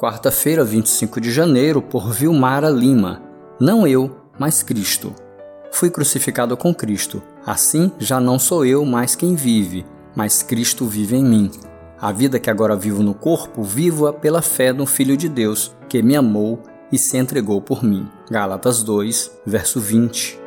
quarta-feira, 0.00 0.64
25 0.64 1.20
de 1.20 1.30
janeiro, 1.30 1.82
por 1.82 2.10
Vilmara 2.10 2.70
Lima. 2.70 3.20
Não 3.60 3.86
eu, 3.86 4.10
mas 4.38 4.62
Cristo. 4.62 5.14
Fui 5.70 5.90
crucificado 5.90 6.56
com 6.56 6.74
Cristo. 6.74 7.22
Assim, 7.44 7.92
já 7.98 8.18
não 8.18 8.38
sou 8.38 8.64
eu 8.64 8.82
mais 8.86 9.14
quem 9.14 9.34
vive, 9.34 9.84
mas 10.16 10.42
Cristo 10.42 10.86
vive 10.86 11.16
em 11.16 11.22
mim. 11.22 11.50
A 12.00 12.12
vida 12.12 12.38
que 12.38 12.48
agora 12.48 12.74
vivo 12.74 13.02
no 13.02 13.12
corpo, 13.12 13.62
vivo-a 13.62 14.10
pela 14.10 14.40
fé 14.40 14.72
no 14.72 14.86
Filho 14.86 15.18
de 15.18 15.28
Deus, 15.28 15.76
que 15.86 16.02
me 16.02 16.16
amou 16.16 16.62
e 16.90 16.96
se 16.96 17.18
entregou 17.18 17.60
por 17.60 17.84
mim. 17.84 18.08
Gálatas 18.30 18.82
2, 18.82 19.30
verso 19.44 19.78
20. 19.78 20.40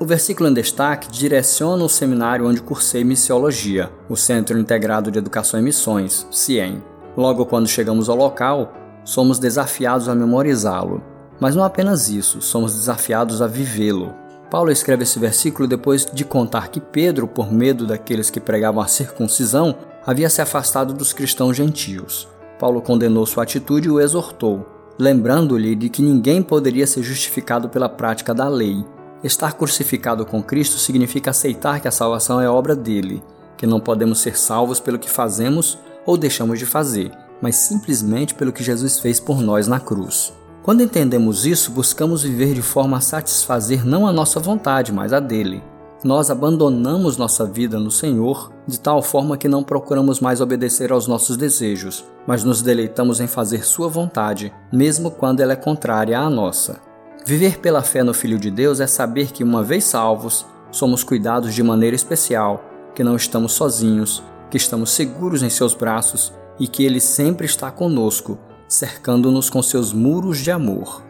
O 0.00 0.04
versículo 0.04 0.48
em 0.48 0.54
destaque 0.54 1.08
direciona 1.08 1.84
o 1.84 1.88
seminário 1.88 2.48
onde 2.48 2.60
cursei 2.60 3.04
missiologia, 3.04 3.92
o 4.08 4.16
Centro 4.16 4.58
Integrado 4.58 5.08
de 5.08 5.18
Educação 5.18 5.60
e 5.60 5.62
Missões, 5.62 6.26
CIEM. 6.32 6.82
Logo 7.18 7.44
quando 7.44 7.66
chegamos 7.66 8.08
ao 8.08 8.14
local, 8.14 8.72
somos 9.02 9.40
desafiados 9.40 10.08
a 10.08 10.14
memorizá-lo. 10.14 11.02
Mas 11.40 11.56
não 11.56 11.64
apenas 11.64 12.08
isso, 12.08 12.40
somos 12.40 12.72
desafiados 12.72 13.42
a 13.42 13.48
vivê-lo. 13.48 14.14
Paulo 14.48 14.70
escreve 14.70 15.02
esse 15.02 15.18
versículo 15.18 15.66
depois 15.66 16.06
de 16.06 16.24
contar 16.24 16.68
que 16.68 16.80
Pedro, 16.80 17.26
por 17.26 17.52
medo 17.52 17.88
daqueles 17.88 18.30
que 18.30 18.38
pregavam 18.38 18.80
a 18.80 18.86
circuncisão, 18.86 19.74
havia 20.06 20.30
se 20.30 20.40
afastado 20.40 20.94
dos 20.94 21.12
cristãos 21.12 21.56
gentios. 21.56 22.28
Paulo 22.56 22.80
condenou 22.80 23.26
sua 23.26 23.42
atitude 23.42 23.88
e 23.88 23.90
o 23.90 24.00
exortou, 24.00 24.64
lembrando-lhe 24.96 25.74
de 25.74 25.88
que 25.88 26.02
ninguém 26.02 26.40
poderia 26.40 26.86
ser 26.86 27.02
justificado 27.02 27.68
pela 27.68 27.88
prática 27.88 28.32
da 28.32 28.48
lei. 28.48 28.84
Estar 29.24 29.54
crucificado 29.54 30.24
com 30.24 30.40
Cristo 30.40 30.78
significa 30.78 31.32
aceitar 31.32 31.80
que 31.80 31.88
a 31.88 31.92
salvação 31.92 32.40
é 32.40 32.48
obra 32.48 32.76
dele, 32.76 33.24
que 33.56 33.66
não 33.66 33.80
podemos 33.80 34.20
ser 34.20 34.38
salvos 34.38 34.78
pelo 34.78 35.00
que 35.00 35.10
fazemos 35.10 35.76
ou 36.06 36.16
deixamos 36.16 36.58
de 36.58 36.66
fazer, 36.66 37.10
mas 37.40 37.56
simplesmente 37.56 38.34
pelo 38.34 38.52
que 38.52 38.64
Jesus 38.64 38.98
fez 38.98 39.20
por 39.20 39.40
nós 39.40 39.66
na 39.66 39.80
cruz. 39.80 40.32
Quando 40.62 40.82
entendemos 40.82 41.46
isso, 41.46 41.70
buscamos 41.70 42.22
viver 42.22 42.52
de 42.52 42.62
forma 42.62 42.98
a 42.98 43.00
satisfazer 43.00 43.86
não 43.86 44.06
a 44.06 44.12
nossa 44.12 44.38
vontade, 44.38 44.92
mas 44.92 45.12
a 45.12 45.20
dele. 45.20 45.62
Nós 46.04 46.30
abandonamos 46.30 47.16
nossa 47.16 47.44
vida 47.44 47.78
no 47.78 47.90
Senhor 47.90 48.52
de 48.66 48.78
tal 48.78 49.02
forma 49.02 49.36
que 49.36 49.48
não 49.48 49.64
procuramos 49.64 50.20
mais 50.20 50.40
obedecer 50.40 50.92
aos 50.92 51.06
nossos 51.06 51.36
desejos, 51.36 52.04
mas 52.26 52.44
nos 52.44 52.62
deleitamos 52.62 53.18
em 53.18 53.26
fazer 53.26 53.64
Sua 53.64 53.88
vontade, 53.88 54.52
mesmo 54.72 55.10
quando 55.10 55.40
ela 55.40 55.54
é 55.54 55.56
contrária 55.56 56.18
à 56.18 56.28
nossa. 56.28 56.80
Viver 57.24 57.58
pela 57.58 57.82
fé 57.82 58.02
no 58.02 58.14
Filho 58.14 58.38
de 58.38 58.50
Deus 58.50 58.78
é 58.78 58.86
saber 58.86 59.32
que, 59.32 59.42
uma 59.42 59.62
vez 59.62 59.84
salvos, 59.84 60.46
somos 60.70 61.02
cuidados 61.02 61.54
de 61.54 61.62
maneira 61.62 61.96
especial, 61.96 62.62
que 62.94 63.02
não 63.02 63.16
estamos 63.16 63.52
sozinhos, 63.52 64.22
que 64.50 64.56
estamos 64.56 64.90
seguros 64.90 65.42
em 65.42 65.50
Seus 65.50 65.74
braços 65.74 66.32
e 66.58 66.66
que 66.66 66.84
Ele 66.84 67.00
sempre 67.00 67.46
está 67.46 67.70
conosco 67.70 68.38
cercando-nos 68.68 69.48
com 69.48 69.62
seus 69.62 69.92
muros 69.92 70.38
de 70.38 70.50
amor. 70.50 71.02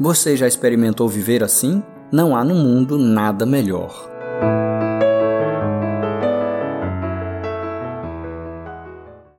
Você 0.00 0.36
já 0.36 0.48
experimentou 0.48 1.08
viver 1.08 1.44
assim? 1.44 1.82
Não 2.10 2.36
há 2.36 2.44
no 2.44 2.56
mundo 2.56 2.98
nada 2.98 3.46
melhor. 3.46 4.13